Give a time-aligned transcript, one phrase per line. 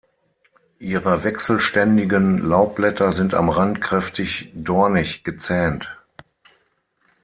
[0.79, 5.95] Ihre wechselständigen Laubblätter sind am Rand kräftig dornig gezähnt.